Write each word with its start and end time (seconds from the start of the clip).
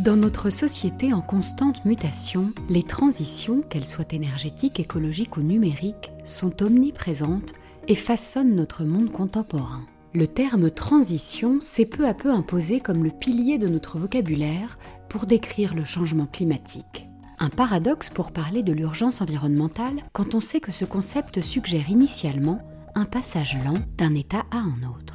Dans 0.00 0.16
notre 0.16 0.48
société 0.48 1.12
en 1.12 1.20
constante 1.20 1.84
mutation, 1.84 2.54
les 2.70 2.82
transitions, 2.82 3.60
qu'elles 3.60 3.86
soient 3.86 4.12
énergétiques, 4.12 4.80
écologiques 4.80 5.36
ou 5.36 5.42
numériques, 5.42 6.10
sont 6.24 6.62
omniprésentes 6.62 7.52
et 7.86 7.94
façonnent 7.94 8.56
notre 8.56 8.84
monde 8.84 9.12
contemporain. 9.12 9.84
Le 10.14 10.26
terme 10.26 10.70
transition 10.70 11.60
s'est 11.60 11.84
peu 11.84 12.06
à 12.08 12.14
peu 12.14 12.30
imposé 12.30 12.80
comme 12.80 13.04
le 13.04 13.10
pilier 13.10 13.58
de 13.58 13.68
notre 13.68 13.98
vocabulaire 13.98 14.78
pour 15.10 15.26
décrire 15.26 15.74
le 15.74 15.84
changement 15.84 16.26
climatique. 16.26 17.06
Un 17.38 17.50
paradoxe 17.50 18.08
pour 18.08 18.32
parler 18.32 18.62
de 18.62 18.72
l'urgence 18.72 19.20
environnementale 19.20 20.02
quand 20.14 20.34
on 20.34 20.40
sait 20.40 20.60
que 20.60 20.72
ce 20.72 20.86
concept 20.86 21.42
suggère 21.42 21.90
initialement 21.90 22.62
un 22.94 23.04
passage 23.04 23.54
lent 23.66 23.76
d'un 23.98 24.14
état 24.14 24.46
à 24.50 24.60
un 24.60 24.82
autre. 24.88 25.09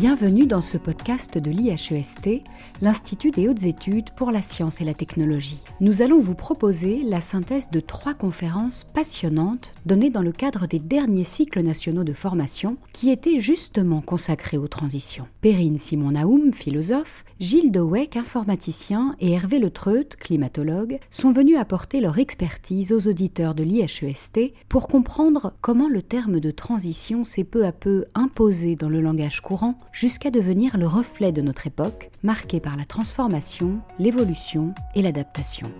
Bienvenue 0.00 0.46
dans 0.46 0.62
ce 0.62 0.78
podcast 0.78 1.38
de 1.38 1.50
l'IHEST, 1.50 2.44
l'Institut 2.82 3.32
des 3.32 3.48
hautes 3.48 3.64
études 3.64 4.10
pour 4.10 4.30
la 4.30 4.42
science 4.42 4.80
et 4.80 4.84
la 4.84 4.94
technologie. 4.94 5.60
Nous 5.80 6.02
allons 6.02 6.20
vous 6.20 6.36
proposer 6.36 7.02
la 7.02 7.20
synthèse 7.20 7.68
de 7.68 7.80
trois 7.80 8.14
conférences 8.14 8.84
passionnantes 8.84 9.74
données 9.86 10.10
dans 10.10 10.22
le 10.22 10.30
cadre 10.30 10.68
des 10.68 10.78
derniers 10.78 11.24
cycles 11.24 11.62
nationaux 11.62 12.04
de 12.04 12.12
formation 12.12 12.76
qui 12.92 13.10
étaient 13.10 13.40
justement 13.40 14.00
consacrés 14.00 14.56
aux 14.56 14.68
transitions. 14.68 15.26
Perrine 15.40 15.78
Simon-Naoum, 15.78 16.52
philosophe, 16.52 17.24
Gilles 17.40 17.72
Dewey, 17.72 18.10
informaticien, 18.16 19.16
et 19.18 19.32
Hervé 19.32 19.58
Letreut, 19.58 20.10
climatologue, 20.20 21.00
sont 21.10 21.32
venus 21.32 21.56
apporter 21.56 22.00
leur 22.00 22.20
expertise 22.20 22.92
aux 22.92 23.08
auditeurs 23.08 23.56
de 23.56 23.64
l'IHEST 23.64 24.52
pour 24.68 24.86
comprendre 24.86 25.54
comment 25.60 25.88
le 25.88 26.02
terme 26.02 26.38
de 26.38 26.52
transition 26.52 27.24
s'est 27.24 27.42
peu 27.42 27.66
à 27.66 27.72
peu 27.72 28.04
imposé 28.14 28.76
dans 28.76 28.88
le 28.88 29.00
langage 29.00 29.40
courant 29.40 29.76
jusqu'à 29.92 30.30
devenir 30.30 30.76
le 30.76 30.86
reflet 30.86 31.32
de 31.32 31.42
notre 31.42 31.66
époque, 31.66 32.10
marquée 32.22 32.60
par 32.60 32.76
la 32.76 32.84
transformation, 32.84 33.80
l'évolution 33.98 34.74
et 34.94 35.02
l'adaptation. 35.02 35.72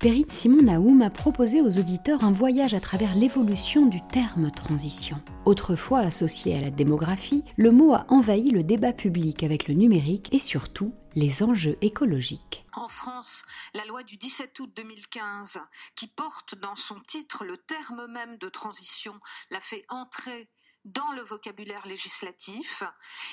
Perrine 0.00 0.28
Simon 0.28 0.62
Naoum 0.62 1.02
a 1.02 1.10
proposé 1.10 1.60
aux 1.60 1.78
auditeurs 1.78 2.24
un 2.24 2.32
voyage 2.32 2.72
à 2.72 2.80
travers 2.80 3.14
l'évolution 3.14 3.84
du 3.84 4.00
terme 4.08 4.50
transition. 4.50 5.20
Autrefois 5.44 5.98
associé 5.98 6.56
à 6.56 6.62
la 6.62 6.70
démographie, 6.70 7.44
le 7.58 7.70
mot 7.70 7.92
a 7.92 8.06
envahi 8.08 8.50
le 8.50 8.62
débat 8.62 8.94
public 8.94 9.42
avec 9.42 9.68
le 9.68 9.74
numérique 9.74 10.30
et 10.32 10.38
surtout 10.38 10.94
les 11.14 11.42
enjeux 11.42 11.76
écologiques. 11.82 12.64
En 12.76 12.88
France, 12.88 13.44
la 13.74 13.84
loi 13.84 14.02
du 14.02 14.16
17 14.16 14.58
août 14.60 14.72
2015, 14.74 15.60
qui 15.96 16.06
porte 16.06 16.54
dans 16.62 16.76
son 16.76 16.98
titre 17.06 17.44
le 17.44 17.58
terme 17.58 18.06
même 18.10 18.38
de 18.38 18.48
transition, 18.48 19.12
l'a 19.50 19.60
fait 19.60 19.84
entrer 19.90 20.48
dans 20.84 21.12
le 21.12 21.22
vocabulaire 21.22 21.86
législatif 21.86 22.82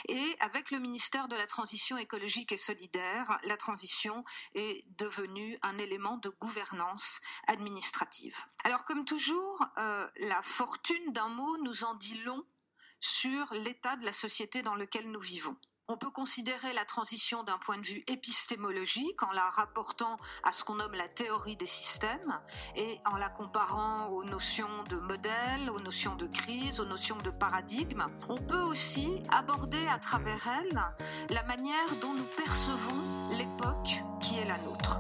et 0.09 0.36
avec 0.40 0.72
le 0.72 0.80
ministère 0.80 1.28
de 1.28 1.36
la 1.36 1.48
Transition 1.48 1.98
écologique 1.98 2.52
et 2.52 2.58
solidaire, 2.58 3.39
la 3.44 3.58
transition 3.58 4.23
est 4.54 4.84
devenue 4.98 5.58
un 5.62 5.78
élément 5.78 6.17
de 6.17 6.30
gouvernance 6.30 7.22
administrative. 7.48 8.38
Alors 8.64 8.86
comme 8.86 9.06
toujours, 9.06 9.64
euh, 9.78 10.08
la 10.22 10.42
fortune 10.42 11.14
d'un 11.14 11.30
mot 11.30 11.58
nous 11.64 11.84
en 11.84 11.95
dit 11.95 12.17
long 12.23 12.44
sur 13.00 13.54
l'état 13.54 13.95
de 13.95 14.06
la 14.06 14.14
société 14.14 14.61
dans 14.61 14.76
lequel 14.76 15.09
nous 15.11 15.20
vivons. 15.20 15.58
On 15.90 15.96
peut 15.96 16.10
considérer 16.10 16.74
la 16.74 16.84
transition 16.84 17.44
d'un 17.44 17.58
point 17.66 17.78
de 17.78 17.88
vue 17.88 18.04
épistémologique 18.12 19.24
en 19.24 19.32
la 19.32 19.50
rapportant 19.50 20.18
à 20.44 20.52
ce 20.52 20.66
qu'on 20.66 20.76
nomme 20.76 20.92
la 20.92 21.08
théorie 21.08 21.56
des 21.56 21.66
systèmes 21.66 22.38
et 22.76 23.00
en 23.10 23.16
la 23.16 23.30
comparant 23.30 24.10
aux 24.10 24.26
notions 24.26 24.68
de 24.90 24.98
modèle, 24.98 25.70
aux 25.74 25.80
notions 25.80 26.18
de 26.18 26.28
crise, 26.28 26.82
aux 26.82 26.86
notions 26.86 27.22
de 27.22 27.30
paradigme. 27.30 28.04
On 28.28 28.36
peut 28.36 28.64
aussi 28.64 29.08
aborder 29.32 29.88
à 29.90 29.98
travers 29.98 30.46
elle 30.60 30.78
la 31.30 31.44
manière 31.44 31.96
dont 32.02 32.14
nous 32.14 32.28
percevons 32.36 33.38
l'époque 33.38 34.04
qui 34.20 34.40
est 34.40 34.45
la 34.45 34.58
nôtre. 34.64 35.00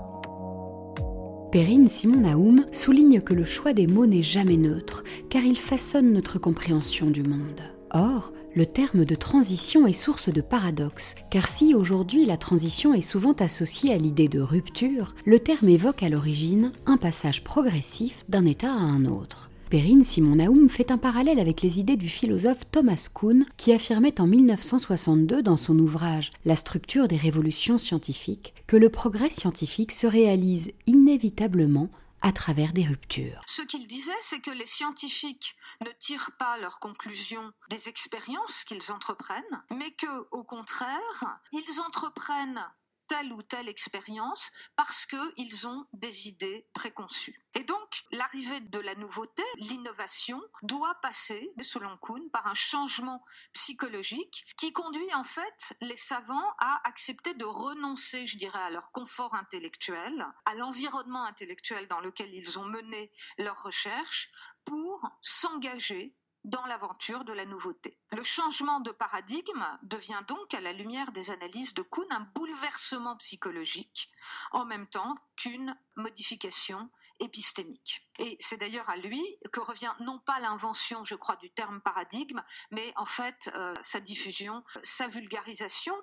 Perrine 1.51 1.89
Simon 1.89 2.21
Naoum 2.21 2.65
souligne 2.71 3.19
que 3.19 3.33
le 3.33 3.43
choix 3.43 3.73
des 3.73 3.87
mots 3.87 4.05
n'est 4.05 4.23
jamais 4.23 4.55
neutre, 4.55 5.03
car 5.29 5.43
il 5.43 5.59
façonne 5.59 6.13
notre 6.13 6.39
compréhension 6.39 7.09
du 7.09 7.23
monde. 7.23 7.76
Or, 7.91 8.33
le 8.55 8.65
terme 8.65 9.05
de 9.05 9.15
transition 9.15 9.87
est 9.87 9.93
source 9.93 10.29
de 10.29 10.41
paradoxe, 10.41 11.15
car 11.29 11.47
si 11.47 11.73
aujourd'hui 11.73 12.25
la 12.25 12.37
transition 12.37 12.93
est 12.93 13.01
souvent 13.01 13.33
associée 13.33 13.93
à 13.93 13.97
l'idée 13.97 14.27
de 14.27 14.39
rupture, 14.39 15.15
le 15.25 15.39
terme 15.39 15.69
évoque 15.69 16.03
à 16.03 16.09
l'origine 16.09 16.71
un 16.85 16.97
passage 16.97 17.43
progressif 17.43 18.25
d'un 18.29 18.45
état 18.45 18.71
à 18.71 18.77
un 18.77 19.05
autre. 19.05 19.49
Perrine 19.69 20.03
Simon 20.03 20.35
Naoum 20.35 20.69
fait 20.69 20.91
un 20.91 20.97
parallèle 20.97 21.39
avec 21.39 21.61
les 21.61 21.79
idées 21.79 21.97
du 21.97 22.07
philosophe 22.07 22.63
Thomas 22.71 23.09
Kuhn 23.13 23.45
qui 23.57 23.73
affirmait 23.73 24.21
en 24.21 24.25
1962 24.25 25.43
dans 25.43 25.57
son 25.57 25.77
ouvrage 25.77 26.31
La 26.45 26.55
structure 26.55 27.09
des 27.09 27.17
révolutions 27.17 27.77
scientifiques 27.77 28.53
que 28.65 28.77
le 28.77 28.89
progrès 28.89 29.29
scientifique 29.29 29.91
se 29.91 30.07
réalise 30.07 30.71
inévitablement 30.87 31.89
à 32.21 32.31
travers 32.31 32.73
des 32.73 32.85
ruptures. 32.85 33.41
Ce 33.45 33.61
qu'il 33.61 33.87
disait, 33.87 34.11
c'est 34.19 34.41
que 34.41 34.51
les 34.51 34.65
scientifiques 34.65 35.55
ne 35.81 35.91
tirent 35.99 36.31
pas 36.39 36.57
leurs 36.57 36.79
conclusions 36.79 37.51
des 37.69 37.89
expériences 37.89 38.63
qu'ils 38.63 38.91
entreprennent, 38.91 39.63
mais 39.71 39.91
que, 39.91 40.27
au 40.31 40.43
contraire, 40.43 41.39
ils 41.51 41.81
entreprennent 41.81 42.65
telle 43.07 43.31
ou 43.33 43.41
telle 43.41 43.69
expérience 43.69 44.51
parce 44.75 45.05
qu'ils 45.05 45.67
ont 45.67 45.87
des 45.93 46.27
idées 46.27 46.67
préconçues. 46.73 47.43
Et 47.53 47.63
donc, 47.63 48.03
l'arrivée 48.11 48.59
de 48.59 48.79
la 48.79 48.93
nouveauté, 48.95 49.43
l'innovation, 49.57 50.41
doit 50.63 50.95
passer, 51.01 51.51
selon 51.61 51.95
Kuhn, 51.97 52.29
par 52.31 52.45
un 52.47 52.53
changement 52.53 53.23
psychologique 53.53 54.45
qui 54.57 54.73
conduit 54.73 55.13
en 55.15 55.23
fait 55.23 55.75
les 55.81 55.95
savants 55.95 56.53
à 56.59 56.81
accepter 56.83 57.33
de 57.33 57.45
renoncer, 57.45 58.25
je 58.25 58.37
dirais, 58.37 58.59
à 58.59 58.69
leur 58.69 58.91
confort 58.91 59.33
intellectuel, 59.33 60.25
à 60.45 60.55
l'environnement 60.55 61.25
intellectuel 61.25 61.87
dans 61.87 62.01
lequel 62.01 62.33
ils 62.33 62.59
ont 62.59 62.65
mené 62.65 63.11
leurs 63.37 63.61
recherches 63.63 64.29
pour 64.65 65.09
s'engager 65.21 66.15
dans 66.43 66.65
l'aventure 66.67 67.23
de 67.23 67.33
la 67.33 67.45
nouveauté. 67.45 67.99
Le 68.11 68.23
changement 68.23 68.79
de 68.79 68.91
paradigme 68.91 69.65
devient 69.83 70.21
donc, 70.27 70.53
à 70.53 70.61
la 70.61 70.73
lumière 70.73 71.11
des 71.11 71.31
analyses 71.31 71.73
de 71.73 71.81
Kuhn, 71.81 72.07
un 72.11 72.27
bouleversement 72.35 73.17
psychologique, 73.17 74.09
en 74.51 74.65
même 74.65 74.87
temps 74.87 75.15
qu'une 75.35 75.77
modification 75.95 76.89
épistémique. 77.19 78.07
Et 78.19 78.37
c'est 78.39 78.57
d'ailleurs 78.57 78.89
à 78.89 78.97
lui 78.97 79.23
que 79.51 79.59
revient 79.59 79.93
non 79.99 80.19
pas 80.19 80.39
l'invention, 80.39 81.03
je 81.05 81.15
crois, 81.15 81.35
du 81.37 81.49
terme 81.51 81.81
paradigme, 81.81 82.43
mais 82.71 82.93
en 82.95 83.05
fait 83.05 83.49
euh, 83.55 83.75
sa 83.81 83.99
diffusion, 83.99 84.63
sa 84.83 85.07
vulgarisation, 85.07 85.95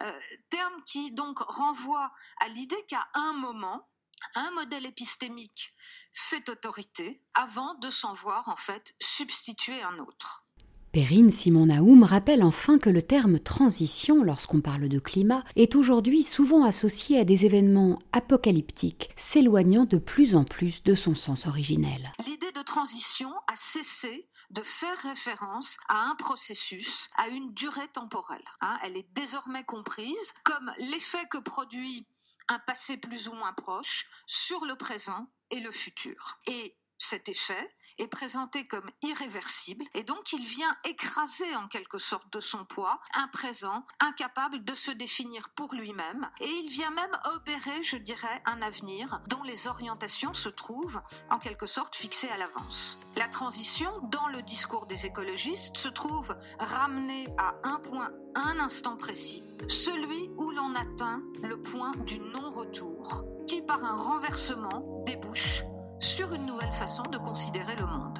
euh, 0.00 0.20
terme 0.48 0.82
qui 0.84 1.12
donc 1.12 1.38
renvoie 1.40 2.12
à 2.40 2.48
l'idée 2.48 2.84
qu'à 2.86 3.08
un 3.14 3.32
moment, 3.34 3.88
un 4.34 4.50
modèle 4.52 4.86
épistémique 4.86 5.72
fait 6.12 6.48
autorité 6.48 7.22
avant 7.34 7.74
de 7.74 7.90
s'en 7.90 8.12
voir 8.12 8.48
en 8.48 8.56
fait 8.56 8.94
substituer 8.98 9.80
un 9.82 9.98
autre. 9.98 10.44
Perrine 10.92 11.30
Simon 11.30 11.66
Naoum 11.66 12.02
rappelle 12.02 12.42
enfin 12.42 12.78
que 12.78 12.90
le 12.90 13.02
terme 13.02 13.38
transition, 13.38 14.24
lorsqu'on 14.24 14.60
parle 14.60 14.88
de 14.88 14.98
climat, 14.98 15.44
est 15.54 15.76
aujourd'hui 15.76 16.24
souvent 16.24 16.64
associé 16.64 17.20
à 17.20 17.24
des 17.24 17.46
événements 17.46 18.00
apocalyptiques, 18.12 19.10
s'éloignant 19.16 19.84
de 19.84 19.98
plus 19.98 20.34
en 20.34 20.42
plus 20.42 20.82
de 20.82 20.96
son 20.96 21.14
sens 21.14 21.46
originel. 21.46 22.10
L'idée 22.26 22.50
de 22.50 22.62
transition 22.62 23.30
a 23.46 23.54
cessé 23.54 24.28
de 24.50 24.62
faire 24.62 24.96
référence 25.04 25.76
à 25.88 26.10
un 26.10 26.16
processus, 26.16 27.08
à 27.16 27.28
une 27.28 27.54
durée 27.54 27.86
temporelle. 27.92 28.42
Hein. 28.60 28.76
elle 28.84 28.96
est 28.96 29.08
désormais 29.14 29.62
comprise 29.62 30.34
comme 30.42 30.72
l'effet 30.90 31.24
que 31.30 31.38
produit 31.38 32.04
un 32.50 32.58
passé 32.58 32.96
plus 32.96 33.28
ou 33.28 33.34
moins 33.34 33.52
proche 33.52 34.06
sur 34.26 34.64
le 34.64 34.74
présent 34.74 35.32
et 35.50 35.60
le 35.60 35.70
futur. 35.70 36.40
Et 36.46 36.76
cet 36.98 37.28
effet 37.28 37.76
est 38.00 38.08
présenté 38.08 38.66
comme 38.66 38.88
irréversible 39.02 39.84
et 39.94 40.02
donc 40.04 40.32
il 40.32 40.44
vient 40.44 40.74
écraser 40.84 41.54
en 41.56 41.68
quelque 41.68 41.98
sorte 41.98 42.32
de 42.32 42.40
son 42.40 42.64
poids 42.64 42.98
un 43.14 43.28
présent 43.28 43.84
incapable 44.00 44.64
de 44.64 44.74
se 44.74 44.90
définir 44.90 45.50
pour 45.50 45.74
lui-même 45.74 46.28
et 46.40 46.48
il 46.48 46.68
vient 46.68 46.90
même 46.90 47.10
opérer, 47.34 47.82
je 47.82 47.96
dirais, 47.96 48.42
un 48.46 48.62
avenir 48.62 49.20
dont 49.28 49.42
les 49.42 49.68
orientations 49.68 50.32
se 50.32 50.48
trouvent 50.48 51.00
en 51.30 51.38
quelque 51.38 51.66
sorte 51.66 51.94
fixées 51.94 52.30
à 52.30 52.38
l'avance. 52.38 52.98
La 53.16 53.28
transition, 53.28 53.90
dans 54.10 54.28
le 54.28 54.42
discours 54.42 54.86
des 54.86 55.06
écologistes, 55.06 55.76
se 55.76 55.88
trouve 55.88 56.34
ramenée 56.58 57.28
à 57.38 57.54
un 57.64 57.78
point, 57.80 58.08
un 58.34 58.58
instant 58.60 58.96
précis, 58.96 59.44
celui 59.68 60.30
où 60.38 60.50
l'on 60.52 60.74
atteint 60.74 61.22
le 61.42 61.60
point 61.60 61.92
du 62.06 62.18
non-retour, 62.18 63.24
qui 63.46 63.60
par 63.62 63.84
un 63.84 63.96
renversement 63.96 65.02
débouche 65.04 65.64
sur 66.00 66.32
une 66.32 66.46
nouvelle 66.46 66.72
façon 66.72 67.02
de 67.12 67.18
considérer 67.18 67.76
le 67.78 67.86
monde. 67.86 68.18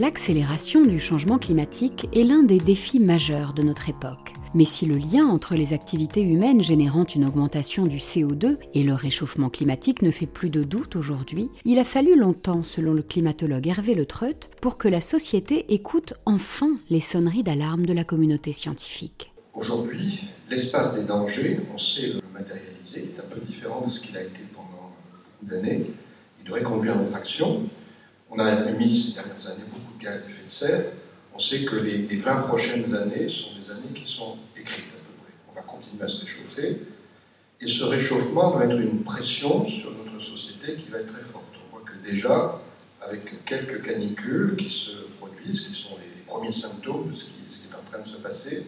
L'accélération 0.00 0.82
du 0.82 0.98
changement 0.98 1.38
climatique 1.38 2.08
est 2.12 2.24
l'un 2.24 2.42
des 2.42 2.58
défis 2.58 2.98
majeurs 2.98 3.52
de 3.52 3.62
notre 3.62 3.88
époque. 3.88 4.32
Mais 4.54 4.64
si 4.64 4.84
le 4.84 4.96
lien 4.96 5.26
entre 5.26 5.54
les 5.54 5.72
activités 5.72 6.20
humaines 6.20 6.62
générant 6.62 7.04
une 7.04 7.24
augmentation 7.24 7.86
du 7.86 7.98
CO2 7.98 8.58
et 8.74 8.82
le 8.82 8.94
réchauffement 8.94 9.48
climatique 9.48 10.02
ne 10.02 10.10
fait 10.10 10.26
plus 10.26 10.50
de 10.50 10.64
doute 10.64 10.96
aujourd'hui, 10.96 11.48
il 11.64 11.78
a 11.78 11.84
fallu 11.84 12.18
longtemps, 12.18 12.64
selon 12.64 12.92
le 12.92 13.02
climatologue 13.02 13.68
Hervé 13.68 13.94
Le 13.94 14.04
Treut, 14.04 14.50
pour 14.60 14.76
que 14.76 14.88
la 14.88 15.00
société 15.00 15.72
écoute 15.72 16.14
enfin 16.26 16.76
les 16.90 17.00
sonneries 17.00 17.44
d'alarme 17.44 17.86
de 17.86 17.92
la 17.92 18.04
communauté 18.04 18.52
scientifique. 18.52 19.32
Aujourd'hui, 19.54 20.24
l'espace 20.50 20.98
des 20.98 21.04
dangers, 21.04 21.60
on 21.72 21.78
sait 21.78 22.21
le 22.32 22.38
matérialiser, 22.38 23.12
est 23.14 23.20
un 23.20 23.28
peu 23.28 23.40
différent 23.40 23.82
de 23.82 23.90
ce 23.90 24.00
qu'il 24.00 24.16
a 24.16 24.22
été 24.22 24.42
pendant 24.54 24.92
beaucoup 25.10 25.46
d'années. 25.46 25.86
Il 26.38 26.44
devrait 26.44 26.62
conduire 26.62 26.96
notre 26.96 27.14
action. 27.14 27.62
On 28.30 28.38
a 28.38 28.68
émis 28.70 28.94
ces 28.94 29.14
dernières 29.14 29.46
années 29.48 29.64
beaucoup 29.70 29.96
de 29.98 30.04
gaz 30.04 30.24
à 30.24 30.28
effet 30.28 30.44
de 30.44 30.50
serre. 30.50 30.84
On 31.34 31.38
sait 31.38 31.64
que 31.64 31.76
les, 31.76 32.16
20 32.16 32.36
prochaines 32.40 32.94
années 32.94 33.28
sont 33.28 33.54
des 33.56 33.70
années 33.70 33.92
qui 33.94 34.10
sont 34.10 34.36
écrites 34.56 34.84
à 34.86 35.06
peu 35.06 35.12
près. 35.22 35.32
On 35.50 35.54
va 35.54 35.62
continuer 35.62 36.02
à 36.02 36.08
se 36.08 36.24
réchauffer. 36.24 36.78
Et 37.60 37.66
ce 37.66 37.84
réchauffement 37.84 38.50
va 38.50 38.64
être 38.64 38.78
une 38.78 39.02
pression 39.02 39.64
sur 39.64 39.92
notre 39.92 40.20
société 40.20 40.74
qui 40.74 40.90
va 40.90 40.98
être 40.98 41.12
très 41.12 41.22
forte. 41.22 41.54
On 41.66 41.76
voit 41.76 41.84
que 41.84 41.96
déjà, 42.06 42.60
avec 43.00 43.44
quelques 43.44 43.82
canicules 43.82 44.56
qui 44.56 44.68
se 44.68 44.92
produisent, 45.20 45.60
qui 45.62 45.74
sont 45.74 45.96
les 45.96 46.22
premiers 46.26 46.52
symptômes 46.52 47.08
de 47.08 47.12
ce 47.12 47.26
qui, 47.26 47.32
est 47.70 47.74
en 47.74 47.82
train 47.90 48.00
de 48.00 48.06
se 48.06 48.16
passer, 48.16 48.66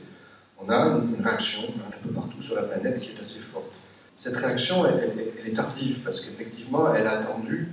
on 0.67 0.71
a 0.71 0.87
une 0.87 1.23
réaction 1.23 1.63
un 1.87 2.07
peu 2.07 2.13
partout 2.13 2.41
sur 2.41 2.57
la 2.57 2.63
planète 2.63 3.01
qui 3.01 3.11
est 3.11 3.21
assez 3.21 3.41
forte. 3.41 3.81
Cette 4.15 4.37
réaction, 4.37 4.87
elle, 4.87 5.47
est 5.47 5.53
tardive 5.53 6.01
parce 6.05 6.21
qu'effectivement, 6.21 6.95
elle 6.95 7.07
a 7.07 7.21
attendu 7.21 7.69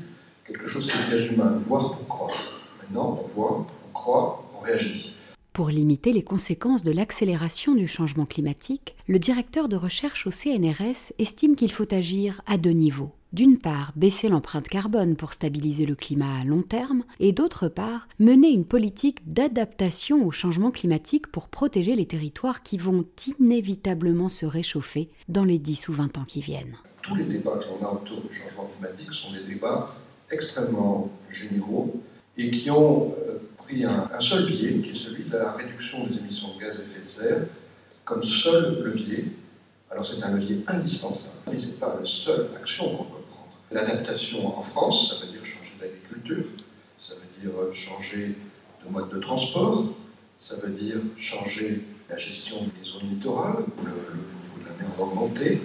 quelque 0.46 0.68
chose 0.68 0.88
qui 0.88 0.98
est 0.98 1.06
très 1.06 1.28
humain, 1.28 1.56
voir 1.58 1.92
pour 1.92 2.08
croire. 2.08 2.62
Maintenant, 2.82 3.20
on 3.22 3.28
voit, 3.28 3.68
on 3.88 3.94
croit, 3.94 4.44
on 4.58 4.64
réagit. 4.64 5.16
Pour 5.54 5.70
limiter 5.70 6.14
les 6.14 6.24
conséquences 6.24 6.84
de 6.84 6.92
l'accélération 6.92 7.76
du 7.76 7.88
changement 7.88 8.26
climatique, 8.26 8.96
le 9.08 9.20
directeur 9.20 9.68
de 9.68 9.76
recherche 9.76 10.26
au 10.26 10.32
CNRS 10.32 11.14
estime 11.20 11.56
qu'il 11.56 11.72
faut 11.72 11.94
agir 11.94 12.42
à 12.48 12.58
deux 12.58 12.72
niveaux. 12.72 13.12
D'une 13.34 13.60
part, 13.60 13.94
baisser 13.96 14.28
l'empreinte 14.28 14.68
carbone 14.68 15.16
pour 15.16 15.32
stabiliser 15.32 15.86
le 15.86 15.96
climat 15.96 16.42
à 16.42 16.44
long 16.44 16.64
terme, 16.64 17.06
et 17.22 17.32
d'autre 17.32 17.70
part, 17.70 18.10
mener 18.20 18.50
une 18.50 18.66
politique 18.66 19.32
d'adaptation 19.32 20.26
au 20.26 20.32
changement 20.32 20.70
climatique 20.70 21.28
pour 21.28 21.48
protéger 21.48 21.96
les 21.96 22.06
territoires 22.06 22.62
qui 22.62 22.78
vont 22.78 23.06
inévitablement 23.40 24.28
se 24.28 24.46
réchauffer 24.46 25.10
dans 25.30 25.46
les 25.46 25.60
10 25.60 25.88
ou 25.88 25.94
20 25.94 26.18
ans 26.18 26.26
qui 26.28 26.42
viennent. 26.42 26.76
Tous 27.02 27.16
les 27.16 27.24
débats 27.24 27.58
qu'on 27.58 27.86
a 27.86 27.90
autour 27.94 28.20
du 28.20 28.36
changement 28.36 28.70
climatique 28.76 29.14
sont 29.14 29.32
des 29.32 29.44
débats 29.44 29.96
extrêmement 30.30 31.10
généraux 31.30 32.02
et 32.38 32.52
qui 32.52 32.70
ont 32.70 33.16
euh, 33.28 33.38
pris 33.56 33.86
un, 33.86 34.10
seul 34.20 34.46
biais, 34.46 34.74
qui 34.84 34.90
est 34.90 34.94
celui 34.94 35.24
de 35.24 35.38
la 35.38 35.54
réduction 35.54 36.06
des 36.06 36.18
émissions 36.18 36.54
de 36.56 36.60
gaz 36.66 36.80
à 36.80 36.84
effet 36.84 37.02
de 37.02 37.08
serre, 37.08 37.46
comme 38.04 38.24
seul 38.24 38.84
levier. 38.84 39.32
Alors 39.90 40.06
c'est 40.06 40.22
un 40.22 40.32
levier 40.32 40.64
indispensable, 40.68 41.38
mais 41.50 41.58
ce 41.58 41.74
n'est 41.74 41.80
pas 41.80 41.96
la 41.98 42.06
seule 42.06 42.48
action 42.58 42.90
qu'on 42.90 43.04
prendre. 43.06 43.21
L'adaptation 43.72 44.58
en 44.58 44.62
France, 44.62 45.10
ça 45.10 45.26
veut 45.26 45.32
dire 45.32 45.46
changer 45.46 45.74
d'agriculture, 45.80 46.46
ça 46.98 47.14
veut 47.16 47.42
dire 47.42 47.74
changer 47.74 48.36
de 48.84 48.90
mode 48.90 49.10
de 49.10 49.18
transport, 49.20 49.94
ça 50.38 50.58
veut 50.58 50.74
dire 50.74 50.98
changer 51.16 51.84
la 52.10 52.18
gestion 52.18 52.64
des 52.64 52.84
zones 52.84 53.10
littorales, 53.10 53.64
le, 53.84 53.92
le 53.92 54.44
niveau 54.44 54.60
de 54.62 54.70
la 54.70 54.76
mer 54.76 54.92
va 54.98 55.04
augmenter, 55.04 55.62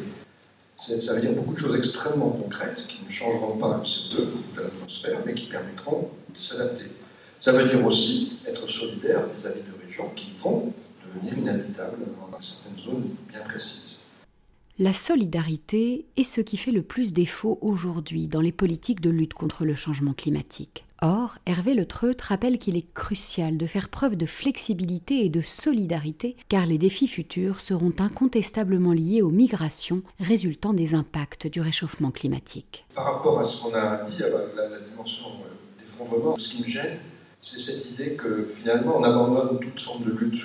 ça 0.76 1.14
veut 1.14 1.20
dire 1.20 1.32
beaucoup 1.32 1.54
de 1.54 1.58
choses 1.58 1.74
extrêmement 1.74 2.30
concrètes 2.30 2.86
qui 2.86 3.02
ne 3.02 3.10
changeront 3.10 3.56
pas 3.56 3.78
le 3.78 3.82
CO2 3.82 4.28
de 4.56 4.60
l'atmosphère, 4.60 5.22
mais 5.24 5.34
qui 5.34 5.46
permettront 5.46 6.10
de 6.32 6.38
s'adapter. 6.38 6.90
Ça 7.38 7.52
veut 7.52 7.66
dire 7.68 7.84
aussi 7.84 8.38
être 8.46 8.66
solidaire 8.68 9.26
vis-à-vis 9.26 9.62
de 9.62 9.82
régions 9.82 10.10
qui 10.10 10.30
vont 10.30 10.72
devenir 11.04 11.36
inhabitables 11.38 12.04
dans 12.30 12.40
certaines 12.40 12.78
zones 12.78 13.08
bien 13.28 13.40
précises. 13.40 14.02
La 14.78 14.92
solidarité 14.92 16.04
est 16.18 16.24
ce 16.24 16.42
qui 16.42 16.58
fait 16.58 16.70
le 16.70 16.82
plus 16.82 17.14
défaut 17.14 17.56
aujourd'hui 17.62 18.26
dans 18.26 18.42
les 18.42 18.52
politiques 18.52 19.00
de 19.00 19.08
lutte 19.08 19.32
contre 19.32 19.64
le 19.64 19.74
changement 19.74 20.12
climatique. 20.12 20.84
Or, 21.00 21.38
Hervé 21.46 21.72
Le 21.72 21.86
Treut 21.86 22.14
rappelle 22.20 22.58
qu'il 22.58 22.76
est 22.76 22.92
crucial 22.92 23.56
de 23.56 23.66
faire 23.66 23.88
preuve 23.88 24.16
de 24.16 24.26
flexibilité 24.26 25.24
et 25.24 25.30
de 25.30 25.40
solidarité, 25.40 26.36
car 26.50 26.66
les 26.66 26.76
défis 26.76 27.08
futurs 27.08 27.60
seront 27.60 27.94
incontestablement 27.98 28.92
liés 28.92 29.22
aux 29.22 29.30
migrations 29.30 30.02
résultant 30.20 30.74
des 30.74 30.94
impacts 30.94 31.46
du 31.46 31.62
réchauffement 31.62 32.10
climatique. 32.10 32.84
Par 32.94 33.14
rapport 33.14 33.40
à 33.40 33.44
ce 33.44 33.62
qu'on 33.62 33.74
a 33.74 34.04
dit, 34.10 34.22
à 34.22 34.28
la, 34.28 34.80
dimension 34.90 35.28
euh, 35.40 35.78
d'effondrement, 35.78 36.36
ce 36.36 36.50
qui 36.50 36.62
me 36.62 36.68
gêne, 36.68 36.98
c'est 37.38 37.58
cette 37.58 37.92
idée 37.92 38.10
que 38.10 38.44
finalement 38.44 38.98
on 38.98 39.04
abandonne 39.04 39.58
toute 39.58 39.80
forme 39.80 40.04
de 40.04 40.10
lutte. 40.10 40.36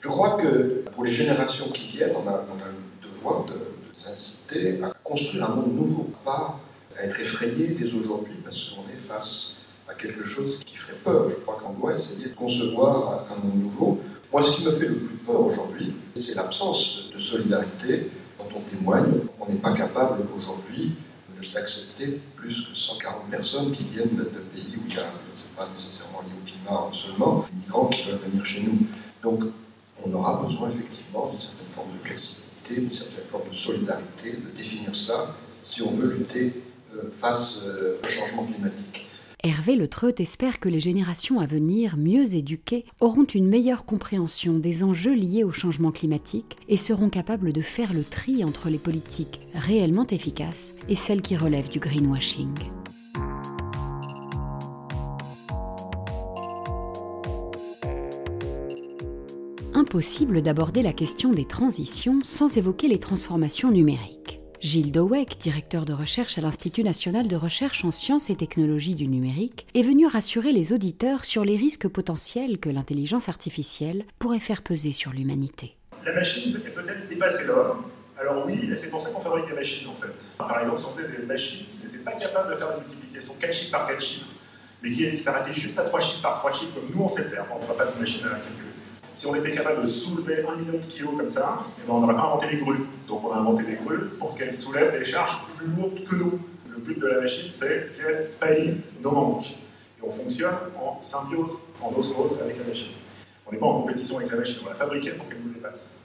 Je 0.00 0.08
crois 0.08 0.36
que 0.36 0.84
pour 0.92 1.02
les 1.02 1.10
générations 1.10 1.70
qui 1.70 1.86
viennent, 1.86 2.14
on 2.14 2.28
a, 2.28 2.44
le 2.56 3.08
devoir 3.08 3.44
de, 3.46 3.54
de 3.90 4.84
à 4.84 4.92
construire 5.04 5.50
un 5.50 5.56
monde 5.56 5.74
nouveau, 5.74 6.10
pas 6.24 6.60
à 6.98 7.04
être 7.04 7.20
effrayé 7.20 7.68
dès 7.68 7.92
aujourd'hui 7.94 8.34
parce 8.44 8.70
qu'on 8.70 8.92
est 8.92 8.98
face 8.98 9.56
à 9.88 9.94
quelque 9.94 10.22
chose 10.22 10.62
qui 10.64 10.76
ferait 10.76 10.98
peur. 11.04 11.28
Je 11.28 11.36
crois 11.36 11.58
qu'on 11.62 11.72
doit 11.72 11.94
essayer 11.94 12.28
de 12.28 12.34
concevoir 12.34 13.26
un 13.30 13.44
monde 13.44 13.62
nouveau. 13.62 14.00
Moi, 14.32 14.42
ce 14.42 14.56
qui 14.56 14.64
me 14.64 14.70
fait 14.70 14.86
le 14.86 14.98
plus 14.98 15.16
peur 15.16 15.40
aujourd'hui, 15.40 15.94
c'est 16.14 16.36
l'absence 16.36 17.10
de 17.12 17.18
solidarité 17.18 18.10
dont 18.38 18.56
on 18.56 18.60
témoigne. 18.60 19.12
On 19.40 19.46
n'est 19.46 19.58
pas 19.58 19.72
capable 19.72 20.22
aujourd'hui 20.36 20.92
d'accepter 21.54 22.20
plus 22.36 22.68
que 22.68 22.76
140 22.76 23.30
personnes 23.30 23.72
qui 23.72 23.84
viennent 23.84 24.16
d'un 24.16 24.24
pays 24.24 24.76
où 24.76 24.86
il 24.86 24.94
y 24.94 24.98
a, 24.98 25.06
ce 25.34 25.46
n'est 25.46 25.54
pas 25.56 25.68
nécessairement 25.72 26.20
lié 26.22 26.32
au 26.38 26.46
climat 26.46 26.88
seulement, 26.92 27.44
des 27.48 27.56
migrants 27.56 27.86
qui 27.86 28.02
veulent 28.02 28.18
venir 28.18 28.44
chez 28.44 28.62
nous. 28.62 28.78
Donc, 29.22 29.44
on 30.04 30.12
aura 30.12 30.42
besoin 30.42 30.68
effectivement 30.68 31.28
d'une 31.28 31.38
certaine 31.38 31.68
forme 31.68 31.92
de 31.94 31.98
flexibilité, 31.98 32.49
d'une 32.68 32.90
certaine 32.90 33.24
forme 33.24 33.48
de 33.48 33.54
solidarité, 33.54 34.32
de 34.32 34.56
définir 34.56 34.94
si 35.62 35.82
on 35.82 35.90
veut 35.90 36.14
lutter 36.14 36.52
euh, 36.96 37.10
face 37.10 37.64
euh, 37.66 37.98
au 38.02 38.08
changement 38.08 38.44
climatique. 38.44 39.06
Hervé 39.42 39.74
Le 39.74 39.88
Treut 39.88 40.14
espère 40.18 40.60
que 40.60 40.68
les 40.68 40.80
générations 40.80 41.40
à 41.40 41.46
venir, 41.46 41.96
mieux 41.96 42.34
éduquées, 42.34 42.84
auront 43.00 43.24
une 43.24 43.48
meilleure 43.48 43.86
compréhension 43.86 44.58
des 44.58 44.82
enjeux 44.84 45.14
liés 45.14 45.44
au 45.44 45.50
changement 45.50 45.92
climatique 45.92 46.58
et 46.68 46.76
seront 46.76 47.08
capables 47.08 47.52
de 47.52 47.62
faire 47.62 47.94
le 47.94 48.04
tri 48.04 48.44
entre 48.44 48.68
les 48.68 48.78
politiques 48.78 49.40
réellement 49.54 50.06
efficaces 50.06 50.74
et 50.90 50.96
celles 50.96 51.22
qui 51.22 51.38
relèvent 51.38 51.70
du 51.70 51.78
greenwashing. 51.78 52.50
Impossible 59.90 60.40
d'aborder 60.40 60.82
la 60.82 60.92
question 60.92 61.32
des 61.32 61.44
transitions 61.44 62.20
sans 62.22 62.56
évoquer 62.56 62.86
les 62.86 63.00
transformations 63.00 63.72
numériques. 63.72 64.40
Gilles 64.60 64.92
Dowek, 64.92 65.36
directeur 65.40 65.84
de 65.84 65.92
recherche 65.92 66.38
à 66.38 66.40
l'Institut 66.40 66.84
national 66.84 67.26
de 67.26 67.34
recherche 67.34 67.84
en 67.84 67.90
sciences 67.90 68.30
et 68.30 68.36
technologies 68.36 68.94
du 68.94 69.08
numérique, 69.08 69.66
est 69.74 69.82
venu 69.82 70.06
rassurer 70.06 70.52
les 70.52 70.72
auditeurs 70.72 71.24
sur 71.24 71.44
les 71.44 71.56
risques 71.56 71.88
potentiels 71.88 72.60
que 72.60 72.68
l'intelligence 72.68 73.28
artificielle 73.28 74.04
pourrait 74.20 74.38
faire 74.38 74.62
peser 74.62 74.92
sur 74.92 75.10
l'humanité. 75.10 75.76
La 76.06 76.12
machine 76.12 76.52
peut 76.52 76.70
peut-être 76.70 77.08
dépasser 77.08 77.48
l'homme. 77.48 77.82
Alors 78.16 78.46
oui, 78.46 78.70
c'est 78.76 78.92
pour 78.92 79.00
ça 79.00 79.10
qu'on 79.10 79.20
fabrique 79.20 79.48
des 79.48 79.54
machines 79.54 79.88
en 79.88 79.94
fait. 79.94 80.14
Par 80.38 80.56
exemple, 80.60 80.82
on 80.88 80.96
faisait 80.96 81.18
des 81.18 81.26
machines 81.26 81.66
qui 81.72 81.80
n'étaient 81.84 81.98
pas 81.98 82.12
capables 82.12 82.52
de 82.52 82.56
faire 82.56 82.68
des 82.74 82.80
multiplications 82.82 83.34
4 83.40 83.52
chiffres 83.52 83.72
par 83.72 83.88
4 83.88 84.00
chiffres, 84.00 84.30
mais 84.84 84.92
qui 84.92 85.18
s'arrêtaient 85.18 85.52
juste 85.52 85.80
à 85.80 85.82
3 85.82 86.00
chiffres 86.00 86.22
par 86.22 86.38
3 86.38 86.52
chiffres 86.52 86.74
comme 86.74 86.94
nous 86.94 87.02
on 87.02 87.08
sait 87.08 87.24
faire, 87.24 87.44
on 87.52 87.58
ne 87.58 87.62
fera 87.62 87.76
pas 87.76 87.86
de 87.86 87.98
machine 87.98 88.24
à 88.26 88.36
calcul 88.36 88.70
si 89.20 89.26
on 89.26 89.34
était 89.34 89.52
capable 89.52 89.82
de 89.82 89.86
soulever 89.86 90.42
un 90.48 90.56
million 90.56 90.78
de 90.78 90.86
kilos 90.86 91.14
comme 91.14 91.28
ça, 91.28 91.66
eh 91.76 91.86
ben, 91.86 91.92
on 91.92 92.00
n'aurait 92.00 92.16
pas 92.16 92.24
inventé 92.24 92.46
les 92.52 92.56
grues. 92.56 92.86
Donc 93.06 93.22
on 93.22 93.32
a 93.32 93.36
inventé 93.36 93.64
des 93.64 93.74
grues 93.74 94.08
pour 94.18 94.34
qu'elles 94.34 94.54
soulèvent 94.54 94.98
des 94.98 95.04
charges 95.04 95.44
plus 95.58 95.66
lourdes 95.66 96.02
que 96.04 96.14
nous. 96.14 96.40
Le 96.70 96.78
but 96.78 96.98
de 96.98 97.06
la 97.06 97.20
machine, 97.20 97.50
c'est 97.50 97.92
qu'elle 97.92 98.30
pallie 98.40 98.80
nos 99.02 99.10
manques. 99.10 99.58
Et 99.98 100.06
on 100.06 100.08
fonctionne 100.08 100.54
en 100.74 101.02
symbiose, 101.02 101.50
en 101.82 101.92
osmose 101.98 102.30
avec 102.40 102.56
la 102.60 102.64
machine. 102.64 102.92
On 103.46 103.52
n'est 103.52 103.58
pas 103.58 103.66
en 103.66 103.82
compétition 103.82 104.16
avec 104.16 104.30
la 104.30 104.38
machine, 104.38 104.62
on 104.64 104.70
la 104.70 104.74
fabriquée 104.74 105.10
pour 105.10 105.28
qu'elle 105.28 105.42
nous 105.44 105.52
dépasse. 105.52 105.98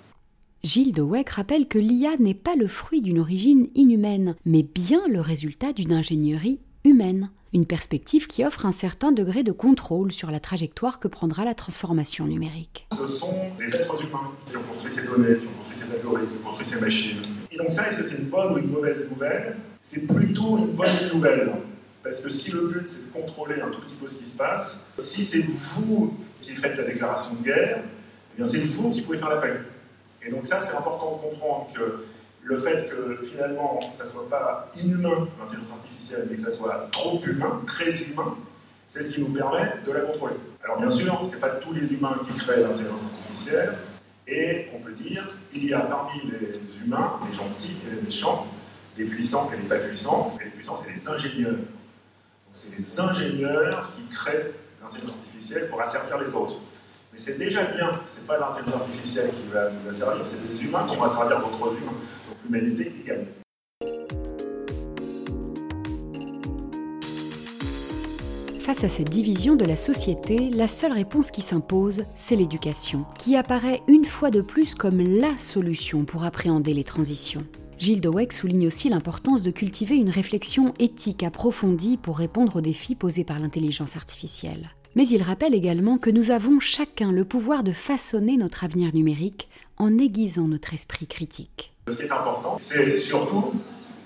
Gilles 0.65 0.91
Dowek 0.91 1.29
rappelle 1.29 1.69
que 1.69 1.79
l'IA 1.79 2.17
n'est 2.19 2.33
pas 2.33 2.55
le 2.57 2.67
fruit 2.67 2.99
d'une 2.99 3.19
origine 3.19 3.69
inhumaine, 3.75 4.35
mais 4.45 4.63
bien 4.63 5.07
le 5.07 5.21
résultat 5.21 5.71
d'une 5.71 5.93
ingénierie 5.93 6.59
humaine 6.85 7.29
une 7.53 7.65
perspective 7.65 8.27
qui 8.27 8.43
offre 8.43 8.65
un 8.65 8.73
certain 8.73 9.13
degré 9.13 9.41
de 9.41 9.53
contrôle 9.53 10.11
sur 10.11 10.29
la 10.29 10.41
trajectoire 10.41 10.99
que 10.99 11.07
prendra 11.07 11.45
la 11.45 11.55
transformation 11.55 12.25
numérique. 12.25 12.85
Ce 12.91 13.07
sont 13.07 13.33
des 13.57 13.73
êtres 13.73 14.03
humains 14.03 14.31
qui 14.45 14.57
ont 14.57 14.63
construit 14.63 14.91
ces 14.91 15.07
données, 15.07 15.37
qui 15.37 15.47
ont 15.47 15.51
construit 15.59 15.77
ces 15.77 15.93
algorithmes, 15.93 16.27
qui 16.27 16.37
ont 16.37 16.49
construit 16.49 16.65
ces 16.65 16.81
machines. 16.81 17.21
Et 17.51 17.57
donc 17.57 17.71
ça, 17.71 17.87
est-ce 17.87 17.95
que 17.95 18.03
c'est 18.03 18.17
une 18.17 18.29
bonne 18.29 18.55
ou 18.55 18.57
une 18.57 18.71
mauvaise 18.71 19.07
nouvelle? 19.09 19.55
C'est 19.79 20.05
plutôt 20.05 20.57
une 20.57 20.73
bonne 20.73 21.09
nouvelle. 21.13 21.53
Parce 22.03 22.19
que 22.19 22.29
si 22.29 22.51
le 22.51 22.67
but 22.67 22.87
c'est 22.87 23.07
de 23.07 23.13
contrôler 23.13 23.61
un 23.61 23.69
tout 23.69 23.79
petit 23.79 23.95
peu 23.95 24.09
ce 24.09 24.17
qui 24.19 24.27
se 24.27 24.37
passe, 24.37 24.83
si 24.97 25.23
c'est 25.23 25.45
vous 25.47 26.13
qui 26.41 26.51
faites 26.51 26.77
la 26.77 26.83
déclaration 26.83 27.35
de 27.35 27.43
guerre, 27.43 27.83
eh 28.37 28.45
c'est 28.45 28.59
vous 28.59 28.91
qui 28.91 29.01
pouvez 29.01 29.17
faire 29.17 29.29
la 29.29 29.37
paix. 29.37 29.61
Et 30.27 30.29
donc 30.29 30.45
ça, 30.45 30.59
c'est 30.59 30.75
important 30.75 31.15
de 31.15 31.29
comprendre 31.29 31.67
que 31.73 32.05
le 32.45 32.57
fait 32.57 32.87
que 32.87 33.25
finalement 33.25 33.79
ça 33.91 34.05
soit 34.05 34.29
pas 34.29 34.69
inhumain, 34.75 35.27
l'intelligence 35.39 35.73
artificielle, 35.73 36.27
mais 36.29 36.35
que 36.35 36.41
ça 36.43 36.51
soit 36.51 36.87
trop 36.91 37.21
humain, 37.25 37.61
très 37.65 37.91
humain, 38.03 38.37
c'est 38.87 39.01
ce 39.01 39.15
qui 39.15 39.21
nous 39.21 39.33
permet 39.33 39.63
de 39.83 39.91
la 39.91 40.01
contrôler. 40.01 40.35
Alors 40.63 40.77
bien 40.77 40.89
sûr, 40.89 41.25
ce 41.25 41.33
n'est 41.33 41.41
pas 41.41 41.49
tous 41.49 41.73
les 41.73 41.91
humains 41.91 42.15
qui 42.25 42.33
créent 42.35 42.61
l'intelligence 42.61 43.01
artificielle, 43.11 43.73
Et 44.27 44.67
on 44.75 44.79
peut 44.79 44.93
dire, 44.93 45.27
il 45.53 45.65
y 45.65 45.73
a 45.73 45.81
parmi 45.81 46.19
les 46.31 46.77
humains, 46.83 47.19
les 47.27 47.35
gentils 47.35 47.77
et 47.85 47.95
les 47.95 48.01
méchants, 48.01 48.47
les 48.97 49.05
puissants 49.05 49.49
et 49.53 49.57
les 49.57 49.67
pas 49.67 49.77
puissants. 49.77 50.35
Et 50.41 50.45
les 50.45 50.51
puissants, 50.51 50.75
c'est 50.75 50.91
les 50.91 51.07
ingénieurs. 51.07 51.59
C'est 52.51 52.75
les 52.75 52.99
ingénieurs 52.99 53.91
qui 53.93 54.05
créent 54.05 54.51
l'intelligence 54.81 55.15
artificielle 55.17 55.69
pour 55.69 55.81
asservir 55.81 56.17
les 56.19 56.33
autres. 56.33 56.59
Mais 57.13 57.19
c'est 57.19 57.37
déjà 57.37 57.65
bien, 57.65 57.99
c'est 58.05 58.25
pas 58.25 58.37
l'intelligence 58.37 58.81
artificielle 58.81 59.29
qui 59.29 59.47
va 59.53 59.69
nous 59.69 59.87
asservir, 59.87 60.25
c'est 60.25 60.41
les 60.49 60.63
humains 60.63 60.85
qui 60.87 60.95
vont 60.95 61.03
asservir 61.03 61.39
d'autres 61.39 61.73
humains. 61.77 61.93
Face 68.59 68.83
à 68.83 68.89
cette 68.89 69.09
division 69.09 69.55
de 69.55 69.65
la 69.65 69.75
société, 69.75 70.49
la 70.49 70.67
seule 70.67 70.91
réponse 70.91 71.31
qui 71.31 71.41
s'impose, 71.41 72.03
c'est 72.15 72.35
l'éducation, 72.35 73.05
qui 73.17 73.35
apparaît 73.35 73.81
une 73.87 74.05
fois 74.05 74.31
de 74.31 74.41
plus 74.41 74.75
comme 74.75 74.99
la 74.99 75.37
solution 75.37 76.05
pour 76.05 76.23
appréhender 76.23 76.73
les 76.73 76.83
transitions. 76.83 77.45
Gilles 77.77 78.01
Dowek 78.01 78.33
souligne 78.33 78.67
aussi 78.67 78.89
l'importance 78.89 79.43
de 79.43 79.51
cultiver 79.51 79.97
une 79.97 80.09
réflexion 80.09 80.73
éthique 80.79 81.23
approfondie 81.23 81.97
pour 81.97 82.17
répondre 82.17 82.55
aux 82.55 82.61
défis 82.61 82.95
posés 82.95 83.23
par 83.23 83.39
l'intelligence 83.39 83.95
artificielle. 83.95 84.69
Mais 84.95 85.07
il 85.07 85.21
rappelle 85.21 85.53
également 85.53 85.97
que 85.97 86.09
nous 86.09 86.31
avons 86.31 86.59
chacun 86.59 87.11
le 87.11 87.25
pouvoir 87.25 87.63
de 87.63 87.71
façonner 87.73 88.37
notre 88.37 88.63
avenir 88.63 88.93
numérique 88.95 89.49
en 89.77 89.97
aiguisant 89.97 90.47
notre 90.47 90.73
esprit 90.73 91.05
critique. 91.07 91.74
Ce 91.87 91.97
qui 91.97 92.03
est 92.03 92.11
important, 92.11 92.57
c'est 92.61 92.97
surtout 92.97 93.53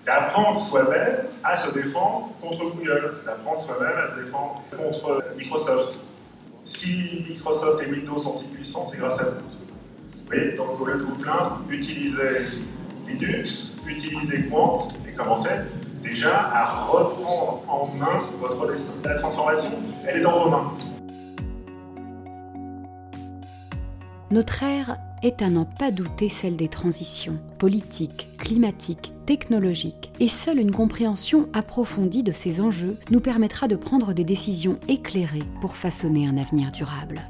d'apprendre 0.05 0.59
soi-même 0.59 1.19
à 1.45 1.55
se 1.55 1.73
défendre 1.73 2.31
contre 2.41 2.75
Google, 2.75 3.21
d'apprendre 3.25 3.61
soi-même 3.61 3.97
à 3.97 4.09
se 4.09 4.19
défendre 4.19 4.61
contre 4.75 5.23
Microsoft. 5.37 5.97
Si 6.61 7.23
Microsoft 7.29 7.81
et 7.81 7.89
Windows 7.89 8.17
sont 8.17 8.35
si 8.35 8.49
puissants, 8.49 8.83
c'est 8.83 8.97
grâce 8.97 9.21
à 9.21 9.29
vous. 9.29 10.57
Donc 10.57 10.79
au 10.81 10.85
lieu 10.85 10.97
de 10.97 11.03
vous 11.03 11.15
plaindre, 11.15 11.61
utilisez 11.69 12.47
Linux, 13.07 13.75
utilisez 13.87 14.49
Quant 14.49 14.89
et 15.07 15.13
commencez 15.13 15.49
déjà 16.03 16.51
à 16.53 16.65
reprendre 16.65 17.63
en 17.69 17.87
main 17.95 18.25
votre 18.39 18.67
destin. 18.67 18.91
La 19.05 19.15
transformation, 19.15 19.71
elle 20.05 20.17
est 20.17 20.21
dans 20.21 20.43
vos 20.43 20.49
mains. 20.49 20.73
Notre 24.31 24.63
ère 24.63 24.97
est 25.23 25.41
à 25.41 25.49
n'en 25.49 25.65
pas 25.65 25.91
douter 25.91 26.29
celle 26.29 26.55
des 26.55 26.67
transitions 26.67 27.37
politiques, 27.57 28.27
climatiques, 28.37 29.13
technologiques, 29.25 30.11
et 30.19 30.29
seule 30.29 30.59
une 30.59 30.71
compréhension 30.71 31.49
approfondie 31.53 32.23
de 32.23 32.31
ces 32.31 32.61
enjeux 32.61 32.97
nous 33.11 33.21
permettra 33.21 33.67
de 33.67 33.75
prendre 33.75 34.13
des 34.13 34.23
décisions 34.23 34.79
éclairées 34.87 35.43
pour 35.61 35.75
façonner 35.75 36.27
un 36.27 36.37
avenir 36.37 36.71
durable. 36.71 37.21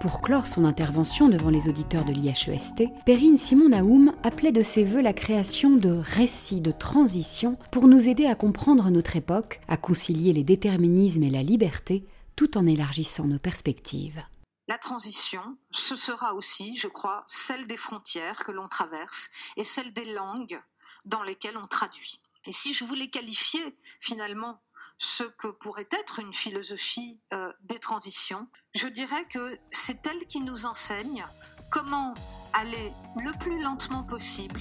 Pour 0.00 0.20
clore 0.20 0.46
son 0.46 0.64
intervention 0.64 1.28
devant 1.28 1.50
les 1.50 1.68
auditeurs 1.68 2.04
de 2.04 2.12
l'IHEST, 2.12 2.84
Perrine 3.04 3.36
Simon 3.36 3.70
Naoum 3.70 4.12
appelait 4.22 4.52
de 4.52 4.62
ses 4.62 4.84
voeux 4.84 5.00
la 5.00 5.12
création 5.12 5.70
de 5.74 5.98
récits 6.00 6.60
de 6.60 6.70
transition 6.70 7.56
pour 7.72 7.88
nous 7.88 8.06
aider 8.06 8.26
à 8.26 8.36
comprendre 8.36 8.88
notre 8.90 9.16
époque, 9.16 9.60
à 9.66 9.76
concilier 9.76 10.32
les 10.32 10.44
déterminismes 10.44 11.24
et 11.24 11.30
la 11.30 11.42
liberté, 11.42 12.04
tout 12.36 12.56
en 12.56 12.66
élargissant 12.66 13.24
nos 13.24 13.38
perspectives. 13.38 14.22
La 14.68 14.78
transition, 14.78 15.56
ce 15.70 15.96
sera 15.96 16.34
aussi, 16.34 16.76
je 16.76 16.88
crois, 16.88 17.24
celle 17.26 17.66
des 17.66 17.76
frontières 17.76 18.44
que 18.44 18.52
l'on 18.52 18.68
traverse 18.68 19.30
et 19.56 19.64
celle 19.64 19.92
des 19.92 20.12
langues 20.12 20.60
dans 21.04 21.22
lesquelles 21.22 21.56
on 21.56 21.66
traduit. 21.66 22.20
Et 22.46 22.52
si 22.52 22.74
je 22.74 22.84
voulais 22.84 23.08
qualifier 23.08 23.78
finalement 24.00 24.60
ce 24.98 25.24
que 25.24 25.48
pourrait 25.48 25.88
être 25.90 26.20
une 26.20 26.34
philosophie 26.34 27.20
euh, 27.32 27.52
des 27.60 27.78
transitions, 27.78 28.48
je 28.74 28.88
dirais 28.88 29.26
que 29.28 29.58
c'est 29.70 30.06
elle 30.06 30.26
qui 30.26 30.40
nous 30.40 30.66
enseigne 30.66 31.24
comment 31.70 32.14
aller 32.52 32.92
le 33.16 33.36
plus 33.38 33.62
lentement 33.62 34.02
possible 34.04 34.60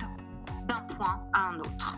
d'un 0.68 0.82
point 0.82 1.28
à 1.34 1.48
un 1.50 1.60
autre. 1.60 1.98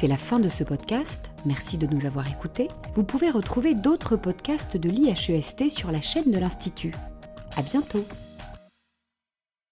C'est 0.00 0.06
la 0.06 0.16
fin 0.16 0.38
de 0.38 0.48
ce 0.48 0.62
podcast. 0.62 1.32
Merci 1.44 1.76
de 1.76 1.88
nous 1.88 2.06
avoir 2.06 2.30
écoutés. 2.30 2.68
Vous 2.94 3.02
pouvez 3.02 3.30
retrouver 3.30 3.74
d'autres 3.74 4.14
podcasts 4.14 4.76
de 4.76 4.88
l'IHEST 4.88 5.70
sur 5.70 5.90
la 5.90 6.00
chaîne 6.00 6.30
de 6.30 6.38
l'Institut. 6.38 6.94
À 7.56 7.62
bientôt! 7.62 8.06